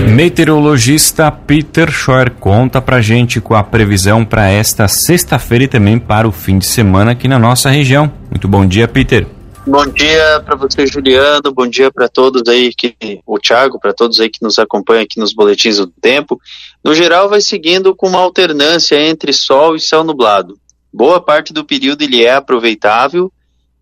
Meteorologista 0.00 1.30
Peter 1.30 1.90
Schor 1.90 2.30
conta 2.40 2.80
pra 2.80 3.02
gente 3.02 3.40
com 3.40 3.54
a 3.54 3.62
previsão 3.62 4.24
para 4.24 4.48
esta 4.48 4.88
sexta-feira 4.88 5.64
e 5.64 5.68
também 5.68 5.98
para 5.98 6.26
o 6.26 6.32
fim 6.32 6.58
de 6.58 6.66
semana 6.66 7.12
aqui 7.12 7.28
na 7.28 7.38
nossa 7.38 7.68
região. 7.68 8.10
Muito 8.30 8.48
bom 8.48 8.66
dia, 8.66 8.88
Peter. 8.88 9.26
Bom 9.66 9.86
dia 9.86 10.42
para 10.44 10.56
você, 10.56 10.86
Juliano. 10.86 11.52
Bom 11.52 11.66
dia 11.66 11.90
para 11.90 12.08
todos 12.08 12.42
aí 12.48 12.74
que 12.74 12.96
o 13.26 13.38
Thiago, 13.38 13.78
para 13.78 13.92
todos 13.92 14.18
aí 14.18 14.28
que 14.28 14.42
nos 14.42 14.58
acompanham 14.58 15.02
aqui 15.02 15.20
nos 15.20 15.32
boletins 15.32 15.76
do 15.76 15.86
tempo. 15.86 16.40
No 16.82 16.94
geral, 16.94 17.28
vai 17.28 17.40
seguindo 17.40 17.94
com 17.94 18.08
uma 18.08 18.18
alternância 18.18 19.00
entre 19.00 19.32
sol 19.32 19.76
e 19.76 19.80
céu 19.80 20.02
nublado. 20.02 20.58
Boa 20.92 21.20
parte 21.20 21.52
do 21.52 21.64
período 21.64 22.02
ele 22.02 22.24
é 22.24 22.34
aproveitável, 22.34 23.32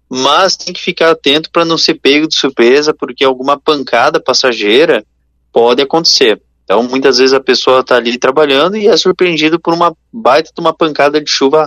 mas 0.08 0.56
tem 0.56 0.72
que 0.74 0.80
ficar 0.80 1.10
atento 1.10 1.50
para 1.50 1.64
não 1.64 1.78
ser 1.78 1.94
pego 1.94 2.28
de 2.28 2.36
surpresa, 2.36 2.92
porque 2.92 3.24
alguma 3.24 3.58
pancada 3.58 4.20
passageira 4.20 5.04
pode 5.52 5.82
acontecer. 5.82 6.40
Então, 6.64 6.82
muitas 6.84 7.18
vezes 7.18 7.32
a 7.32 7.40
pessoa 7.40 7.80
está 7.80 7.96
ali 7.96 8.16
trabalhando 8.16 8.76
e 8.76 8.86
é 8.86 8.96
surpreendido 8.96 9.58
por 9.58 9.74
uma 9.74 9.96
baita 10.12 10.52
de 10.54 10.60
uma 10.60 10.72
pancada 10.72 11.20
de 11.20 11.28
chuva 11.28 11.66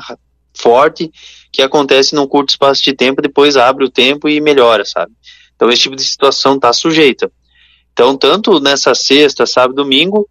forte 0.56 1.12
que 1.52 1.62
acontece 1.62 2.16
num 2.16 2.28
curto 2.28 2.50
espaço 2.50 2.82
de 2.82 2.94
tempo, 2.94 3.22
depois 3.22 3.58
abre 3.58 3.84
o 3.86 3.90
tempo 3.90 4.30
e 4.30 4.40
melhora, 4.40 4.86
sabe? 4.86 5.12
Então 5.56 5.70
esse 5.70 5.84
tipo 5.84 5.96
de 5.96 6.04
situação 6.04 6.56
está 6.56 6.74
sujeita. 6.74 7.32
Então, 7.92 8.18
tanto 8.18 8.60
nessa 8.60 8.96
sexta, 8.96 9.46
sábado, 9.46 9.76
domingo, 9.76 10.28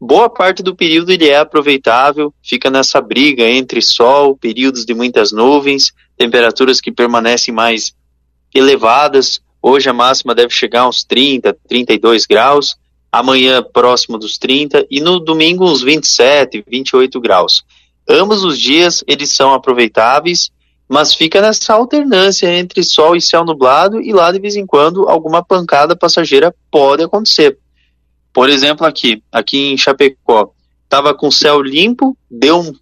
boa 0.00 0.30
parte 0.30 0.62
do 0.62 0.76
período 0.76 1.10
ele 1.10 1.28
é 1.28 1.38
aproveitável, 1.38 2.32
fica 2.42 2.70
nessa 2.70 3.00
briga 3.00 3.42
entre 3.42 3.82
sol, 3.82 4.36
períodos 4.36 4.84
de 4.84 4.94
muitas 4.94 5.32
nuvens, 5.32 5.92
temperaturas 6.16 6.80
que 6.80 6.92
permanecem 6.92 7.52
mais 7.52 7.92
elevadas. 8.54 9.40
Hoje 9.60 9.90
a 9.90 9.92
máxima 9.92 10.34
deve 10.34 10.54
chegar 10.54 10.82
a 10.82 10.88
uns 10.88 11.02
30, 11.02 11.56
32 11.68 12.26
graus, 12.26 12.76
amanhã 13.12 13.62
próximo 13.62 14.18
dos 14.18 14.38
30 14.38 14.86
e 14.90 15.00
no 15.00 15.18
domingo 15.18 15.64
uns 15.64 15.82
27, 15.82 16.64
28 16.66 17.20
graus. 17.20 17.64
Ambos 18.08 18.44
os 18.44 18.58
dias 18.58 19.04
eles 19.06 19.32
são 19.32 19.52
aproveitáveis, 19.52 20.50
mas 20.88 21.14
fica 21.14 21.40
nessa 21.40 21.74
alternância 21.74 22.52
entre 22.52 22.82
sol 22.82 23.14
e 23.14 23.20
céu 23.20 23.44
nublado 23.44 24.00
e 24.00 24.12
lá 24.12 24.30
de 24.32 24.40
vez 24.40 24.56
em 24.56 24.66
quando 24.66 25.08
alguma 25.08 25.44
pancada 25.44 25.94
passageira 25.94 26.54
pode 26.70 27.02
acontecer. 27.02 27.58
Por 28.32 28.48
exemplo, 28.48 28.86
aqui, 28.86 29.22
aqui 29.30 29.72
em 29.72 29.76
Chapecó, 29.76 30.52
estava 30.84 31.14
com 31.14 31.30
céu 31.30 31.60
limpo, 31.62 32.16
deu 32.30 32.60
um 32.60 32.72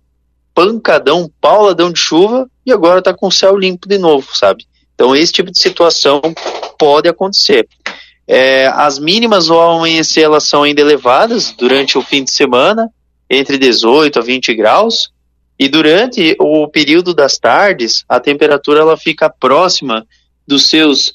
pancadão, 0.55 1.23
um 1.23 1.31
pauladão 1.41 1.93
de 1.93 1.99
chuva 1.99 2.49
e 2.65 2.73
agora 2.73 2.99
está 2.99 3.15
com 3.15 3.31
céu 3.31 3.57
limpo 3.57 3.89
de 3.89 3.99
novo, 3.99 4.35
sabe? 4.35 4.67
Então 4.95 5.15
esse 5.15 5.33
tipo 5.33 5.51
de 5.51 5.61
situação 5.61 6.21
pode 6.79 7.09
acontecer. 7.09 7.69
É, 8.31 8.67
as 8.67 8.99
mínimas 8.99 9.49
ao 9.49 9.79
amanhecer 9.79 10.25
elas 10.25 10.45
são 10.45 10.63
ainda 10.63 10.83
elevadas 10.83 11.51
durante 11.57 11.97
o 11.97 12.03
fim 12.03 12.23
de 12.23 12.31
semana, 12.31 12.91
entre 13.29 13.57
18 13.57 14.19
a 14.19 14.23
20 14.23 14.55
graus, 14.55 15.11
e 15.59 15.67
durante 15.67 16.37
o 16.39 16.69
período 16.69 17.15
das 17.15 17.39
tardes, 17.39 18.05
a 18.07 18.21
temperatura 18.21 18.81
ela 18.81 18.97
fica 18.99 19.31
próxima 19.31 20.07
dos 20.47 20.69
seus 20.69 21.15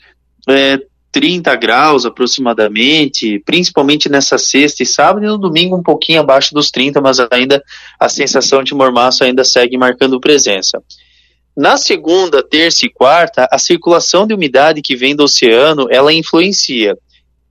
é, 0.49 0.79
30 1.11 1.55
graus 1.55 2.05
aproximadamente, 2.05 3.39
principalmente 3.45 4.09
nessa 4.09 4.39
sexta 4.39 4.81
e 4.81 4.85
sábado, 4.85 5.23
e 5.23 5.27
no 5.27 5.37
domingo 5.37 5.77
um 5.77 5.83
pouquinho 5.83 6.19
abaixo 6.19 6.53
dos 6.53 6.71
30, 6.71 6.99
mas 6.99 7.19
ainda 7.31 7.63
a 7.99 8.09
sensação 8.09 8.63
de 8.63 8.73
mormaço 8.73 9.23
ainda 9.23 9.43
segue 9.43 9.77
marcando 9.77 10.19
presença. 10.19 10.81
Na 11.55 11.77
segunda, 11.77 12.41
terça 12.41 12.85
e 12.85 12.89
quarta, 12.89 13.47
a 13.51 13.59
circulação 13.59 14.25
de 14.25 14.33
umidade 14.33 14.81
que 14.81 14.95
vem 14.95 15.15
do 15.15 15.23
oceano, 15.23 15.87
ela 15.89 16.11
influencia 16.11 16.97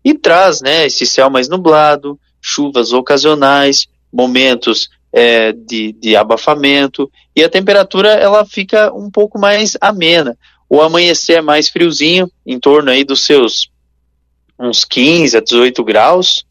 e 0.04 0.14
traz, 0.14 0.60
né, 0.60 0.86
esse 0.86 1.06
céu 1.06 1.30
mais 1.30 1.48
nublado, 1.48 2.18
chuvas 2.40 2.92
ocasionais, 2.92 3.86
momentos 4.12 4.90
é, 5.12 5.52
de, 5.52 5.92
de 5.92 6.16
abafamento 6.16 7.10
e 7.36 7.44
a 7.44 7.48
temperatura 7.48 8.10
ela 8.10 8.44
fica 8.44 8.92
um 8.92 9.10
pouco 9.10 9.38
mais 9.38 9.76
amena. 9.80 10.36
O 10.68 10.80
amanhecer 10.80 11.38
é 11.38 11.42
mais 11.42 11.68
friozinho, 11.68 12.30
em 12.44 12.58
torno 12.58 12.90
aí 12.90 13.04
dos 13.04 13.24
seus 13.24 13.70
uns 14.58 14.84
15 14.84 15.36
a 15.36 15.40
18 15.40 15.82
graus, 15.84 16.44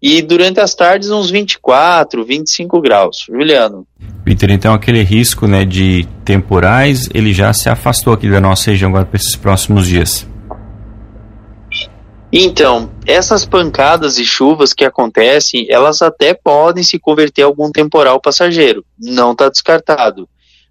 e 0.00 0.22
durante 0.22 0.60
as 0.60 0.74
tardes 0.74 1.10
uns 1.10 1.30
24, 1.30 2.24
25 2.24 2.80
graus. 2.80 3.26
Juliano. 3.28 3.86
Peter, 4.30 4.50
então 4.52 4.72
aquele 4.72 5.02
risco 5.02 5.48
né, 5.48 5.64
de 5.64 6.06
temporais, 6.24 7.08
ele 7.12 7.32
já 7.32 7.52
se 7.52 7.68
afastou 7.68 8.12
aqui 8.12 8.30
da 8.30 8.40
nossa 8.40 8.70
região 8.70 8.90
agora 8.90 9.04
para 9.04 9.16
esses 9.16 9.34
próximos 9.34 9.88
dias. 9.88 10.24
Então, 12.32 12.92
essas 13.04 13.44
pancadas 13.44 14.16
e 14.16 14.24
chuvas 14.24 14.72
que 14.72 14.84
acontecem, 14.84 15.66
elas 15.68 16.00
até 16.00 16.32
podem 16.32 16.84
se 16.84 16.96
converter 16.96 17.40
em 17.40 17.44
algum 17.44 17.72
temporal 17.72 18.20
passageiro. 18.20 18.84
Não 18.96 19.32
está 19.32 19.48
descartado. 19.48 20.28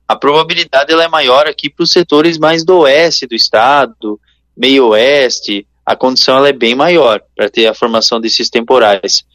A 0.07 0.15
probabilidade 0.15 0.93
ela 0.93 1.03
é 1.03 1.09
maior 1.09 1.45
aqui 1.45 1.69
para 1.69 1.83
os 1.83 1.91
setores 1.91 2.37
mais 2.37 2.63
do 2.63 2.77
oeste 2.77 3.27
do 3.27 3.35
estado, 3.35 4.17
meio 4.55 4.87
oeste. 4.87 5.67
A 5.85 5.97
condição 5.97 6.37
ela 6.37 6.47
é 6.47 6.53
bem 6.53 6.75
maior 6.75 7.21
para 7.35 7.49
ter 7.49 7.67
a 7.67 7.73
formação 7.73 8.21
desses 8.21 8.49
temporais. 8.49 9.25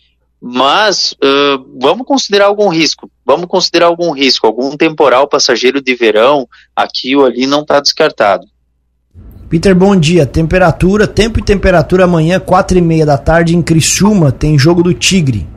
Mas 0.46 1.12
uh, 1.12 1.78
vamos 1.80 2.06
considerar 2.06 2.44
algum 2.44 2.68
risco. 2.68 3.10
Vamos 3.24 3.46
considerar 3.46 3.86
algum 3.86 4.10
risco. 4.10 4.46
Algum 4.46 4.76
temporal 4.76 5.26
passageiro 5.26 5.80
de 5.80 5.94
verão 5.94 6.46
aqui 6.76 7.16
ou 7.16 7.24
ali 7.24 7.46
não 7.46 7.62
está 7.62 7.80
descartado. 7.80 8.46
Peter, 9.48 9.74
bom 9.74 9.96
dia. 9.96 10.26
Temperatura, 10.26 11.06
tempo 11.06 11.38
e 11.38 11.42
temperatura 11.42 12.04
amanhã, 12.04 12.38
quatro 12.38 12.76
e 12.76 12.82
meia 12.82 13.06
da 13.06 13.16
tarde 13.16 13.56
em 13.56 13.62
Criciúma, 13.62 14.30
tem 14.30 14.58
jogo 14.58 14.82
do 14.82 14.92
Tigre. 14.92 15.48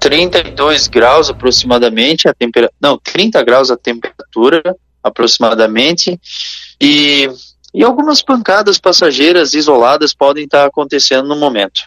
32 0.00 0.86
graus 0.86 1.28
aproximadamente 1.28 2.26
a 2.26 2.32
temperatura, 2.32 2.72
não, 2.80 2.98
30 2.98 3.42
graus 3.42 3.70
a 3.70 3.76
temperatura 3.76 4.62
aproximadamente 5.04 6.18
e, 6.80 7.28
e 7.74 7.84
algumas 7.84 8.22
pancadas 8.22 8.78
passageiras 8.78 9.52
isoladas 9.52 10.14
podem 10.14 10.44
estar 10.44 10.64
acontecendo 10.64 11.28
no 11.28 11.36
momento. 11.36 11.82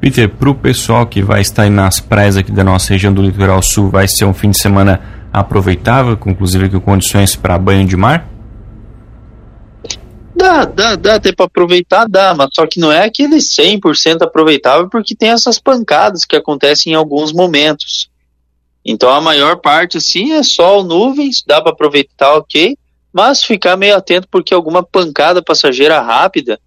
Peter, 0.00 0.28
para 0.28 0.48
o 0.48 0.54
pessoal 0.54 1.06
que 1.06 1.20
vai 1.20 1.40
estar 1.40 1.64
aí 1.64 1.70
nas 1.70 1.98
praias 1.98 2.36
aqui 2.36 2.52
da 2.52 2.62
nossa 2.62 2.92
região 2.92 3.12
do 3.12 3.20
litoral 3.20 3.60
sul, 3.62 3.90
vai 3.90 4.06
ser 4.06 4.24
um 4.24 4.32
fim 4.32 4.50
de 4.50 4.60
semana 4.60 5.28
aproveitável, 5.32 6.18
inclusive 6.26 6.68
com 6.70 6.80
condições 6.80 7.34
para 7.34 7.58
banho 7.58 7.86
de 7.86 7.96
mar? 7.96 8.28
Dá, 10.36 10.64
dá, 10.64 10.94
dá 10.94 11.14
até 11.16 11.32
para 11.32 11.46
aproveitar, 11.46 12.06
dá, 12.08 12.32
mas 12.32 12.50
só 12.54 12.64
que 12.64 12.78
não 12.78 12.92
é 12.92 13.04
aquele 13.04 13.38
100% 13.38 14.22
aproveitável 14.22 14.88
porque 14.88 15.16
tem 15.16 15.30
essas 15.30 15.58
pancadas 15.58 16.24
que 16.24 16.36
acontecem 16.36 16.92
em 16.92 16.96
alguns 16.96 17.32
momentos. 17.32 18.08
Então 18.84 19.10
a 19.10 19.20
maior 19.20 19.56
parte 19.56 19.98
assim 19.98 20.32
é 20.32 20.44
sol, 20.44 20.84
nuvens, 20.84 21.42
dá 21.44 21.60
para 21.60 21.72
aproveitar, 21.72 22.34
ok, 22.34 22.78
mas 23.12 23.42
ficar 23.42 23.76
meio 23.76 23.96
atento 23.96 24.28
porque 24.30 24.54
alguma 24.54 24.80
pancada 24.80 25.42
passageira 25.42 26.00
rápida 26.00 26.60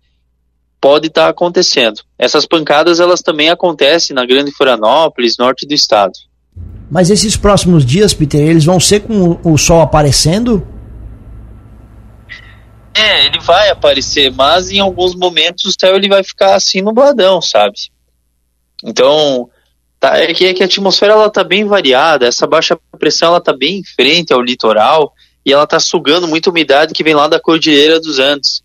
pode 0.81 1.07
estar 1.07 1.25
tá 1.25 1.29
acontecendo. 1.29 2.01
Essas 2.17 2.47
pancadas 2.47 2.99
elas 2.99 3.21
também 3.21 3.49
acontecem 3.49 4.15
na 4.15 4.25
Grande 4.25 4.51
Florianópolis, 4.51 5.37
norte 5.37 5.67
do 5.67 5.75
estado. 5.75 6.13
Mas 6.89 7.09
esses 7.09 7.37
próximos 7.37 7.85
dias, 7.85 8.13
Peter, 8.13 8.41
eles 8.41 8.65
vão 8.65 8.79
ser 8.79 9.01
com 9.01 9.39
o 9.43 9.57
sol 9.57 9.79
aparecendo? 9.79 10.67
É, 12.93 13.27
ele 13.27 13.39
vai 13.39 13.69
aparecer, 13.69 14.31
mas 14.33 14.69
em 14.69 14.79
alguns 14.79 15.15
momentos 15.15 15.63
o 15.65 15.71
céu 15.79 15.95
ele 15.95 16.09
vai 16.09 16.23
ficar 16.23 16.55
assim 16.55 16.81
nubladão, 16.81 17.41
sabe? 17.41 17.75
Então, 18.83 19.49
tá, 19.97 20.17
é, 20.17 20.33
que, 20.33 20.45
é 20.45 20.53
que 20.53 20.63
a 20.63 20.65
atmosfera 20.65 21.13
ela 21.13 21.29
tá 21.29 21.43
bem 21.43 21.63
variada, 21.63 22.27
essa 22.27 22.45
baixa 22.45 22.77
pressão 22.99 23.29
ela 23.29 23.39
tá 23.39 23.53
bem 23.53 23.79
em 23.79 23.83
frente 23.83 24.33
ao 24.33 24.41
litoral 24.41 25.13
e 25.45 25.53
ela 25.53 25.65
tá 25.65 25.79
sugando 25.79 26.27
muita 26.27 26.49
umidade 26.49 26.93
que 26.93 27.03
vem 27.03 27.13
lá 27.13 27.27
da 27.29 27.39
Cordilheira 27.39 27.99
dos 27.99 28.19
Andes. 28.19 28.61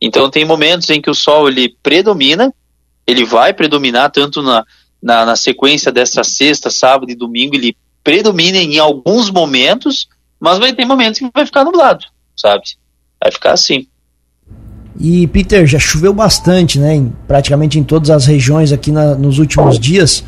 Então 0.00 0.30
tem 0.30 0.44
momentos 0.44 0.88
em 0.90 1.00
que 1.00 1.10
o 1.10 1.14
sol 1.14 1.48
ele 1.48 1.76
predomina, 1.82 2.52
ele 3.06 3.24
vai 3.24 3.52
predominar 3.52 4.10
tanto 4.10 4.42
na, 4.42 4.64
na, 5.02 5.24
na 5.24 5.36
sequência 5.36 5.90
dessa 5.90 6.22
sexta, 6.22 6.70
sábado 6.70 7.10
e 7.10 7.16
domingo, 7.16 7.54
ele 7.54 7.76
predomina 8.04 8.58
em 8.58 8.78
alguns 8.78 9.30
momentos, 9.30 10.08
mas 10.38 10.58
vai 10.58 10.72
ter 10.72 10.84
momentos 10.84 11.18
que 11.18 11.30
vai 11.34 11.44
ficar 11.44 11.64
nublado, 11.64 12.04
sabe? 12.36 12.62
Vai 13.20 13.32
ficar 13.32 13.52
assim. 13.52 13.86
E 15.00 15.26
Peter, 15.28 15.66
já 15.66 15.78
choveu 15.78 16.12
bastante, 16.12 16.78
né? 16.78 16.94
Em, 16.94 17.12
praticamente 17.26 17.78
em 17.78 17.84
todas 17.84 18.10
as 18.10 18.26
regiões 18.26 18.72
aqui 18.72 18.90
na, 18.90 19.14
nos 19.14 19.38
últimos 19.38 19.78
dias. 19.78 20.24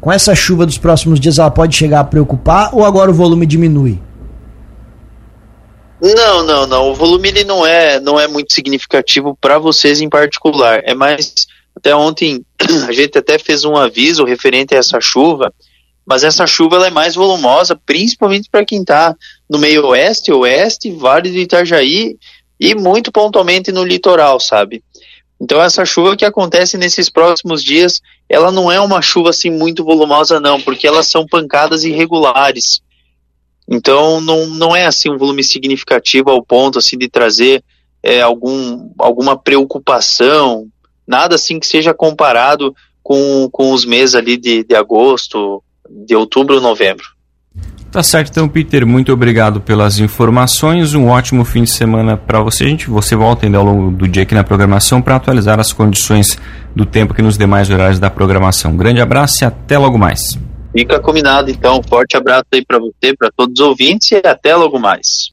Com 0.00 0.12
essa 0.12 0.34
chuva 0.34 0.66
dos 0.66 0.78
próximos 0.78 1.20
dias, 1.20 1.38
ela 1.38 1.50
pode 1.50 1.76
chegar 1.76 2.00
a 2.00 2.04
preocupar 2.04 2.74
ou 2.74 2.84
agora 2.84 3.10
o 3.10 3.14
volume 3.14 3.46
diminui? 3.46 4.00
Não, 6.02 6.44
não, 6.44 6.66
não. 6.66 6.90
O 6.90 6.94
volume 6.96 7.28
ele 7.28 7.44
não 7.44 7.64
é, 7.64 8.00
não 8.00 8.18
é 8.18 8.26
muito 8.26 8.52
significativo 8.52 9.38
para 9.40 9.56
vocês 9.60 10.00
em 10.00 10.08
particular. 10.08 10.82
É 10.84 10.94
mais 10.94 11.46
até 11.76 11.94
ontem 11.94 12.44
a 12.88 12.92
gente 12.92 13.16
até 13.16 13.38
fez 13.38 13.64
um 13.64 13.76
aviso 13.76 14.24
referente 14.24 14.74
a 14.74 14.78
essa 14.78 15.00
chuva, 15.00 15.54
mas 16.04 16.24
essa 16.24 16.44
chuva 16.44 16.74
ela 16.74 16.88
é 16.88 16.90
mais 16.90 17.14
volumosa, 17.14 17.80
principalmente 17.86 18.50
para 18.50 18.64
quem 18.64 18.80
está 18.80 19.14
no 19.48 19.60
meio 19.60 19.86
oeste, 19.86 20.32
oeste, 20.32 20.90
Vale 20.90 21.30
do 21.30 21.38
Itajaí 21.38 22.16
e 22.58 22.74
muito 22.74 23.12
pontualmente 23.12 23.70
no 23.70 23.84
litoral, 23.84 24.40
sabe? 24.40 24.82
Então 25.40 25.62
essa 25.62 25.84
chuva 25.84 26.16
que 26.16 26.24
acontece 26.24 26.76
nesses 26.76 27.08
próximos 27.08 27.62
dias, 27.62 28.00
ela 28.28 28.50
não 28.50 28.70
é 28.70 28.80
uma 28.80 29.00
chuva 29.00 29.30
assim 29.30 29.50
muito 29.50 29.84
volumosa 29.84 30.40
não, 30.40 30.60
porque 30.60 30.86
elas 30.86 31.06
são 31.06 31.26
pancadas 31.26 31.84
irregulares. 31.84 32.82
Então 33.72 34.20
não, 34.20 34.46
não 34.48 34.76
é 34.76 34.84
assim 34.84 35.10
um 35.10 35.16
volume 35.16 35.42
significativo 35.42 36.28
ao 36.28 36.44
ponto 36.44 36.78
assim 36.78 36.98
de 36.98 37.08
trazer 37.08 37.64
é, 38.02 38.20
algum, 38.20 38.90
alguma 38.98 39.34
preocupação, 39.34 40.66
nada 41.06 41.36
assim 41.36 41.58
que 41.58 41.66
seja 41.66 41.94
comparado 41.94 42.74
com, 43.02 43.48
com 43.50 43.72
os 43.72 43.86
meses 43.86 44.14
ali 44.14 44.36
de, 44.36 44.62
de 44.62 44.74
agosto, 44.74 45.62
de 45.88 46.14
outubro, 46.14 46.60
novembro. 46.60 47.04
Tá 47.90 48.02
certo, 48.02 48.30
então, 48.30 48.48
Peter, 48.48 48.86
muito 48.86 49.12
obrigado 49.12 49.60
pelas 49.60 49.98
informações. 49.98 50.94
Um 50.94 51.08
ótimo 51.08 51.44
fim 51.44 51.64
de 51.64 51.70
semana 51.70 52.16
para 52.16 52.40
você. 52.40 52.64
A 52.64 52.66
gente, 52.66 52.88
você 52.88 53.14
volta 53.14 53.46
ainda 53.46 53.58
ao 53.58 53.64
longo 53.64 53.90
do 53.90 54.08
dia 54.08 54.22
aqui 54.22 54.34
na 54.34 54.44
programação 54.44 55.02
para 55.02 55.16
atualizar 55.16 55.60
as 55.60 55.72
condições 55.74 56.38
do 56.74 56.86
tempo 56.86 57.12
aqui 57.12 57.20
nos 57.20 57.36
demais 57.36 57.68
horários 57.68 57.98
da 57.98 58.08
programação. 58.08 58.70
Um 58.70 58.76
grande 58.76 59.00
abraço 59.00 59.44
e 59.44 59.46
até 59.46 59.76
logo 59.76 59.98
mais. 59.98 60.38
Fica 60.72 60.98
combinado, 60.98 61.50
então. 61.50 61.82
Forte 61.82 62.16
abraço 62.16 62.46
aí 62.52 62.64
para 62.64 62.78
você, 62.78 63.14
para 63.16 63.30
todos 63.30 63.60
os 63.60 63.66
ouvintes 63.66 64.10
e 64.12 64.16
até 64.26 64.56
logo 64.56 64.78
mais. 64.78 65.30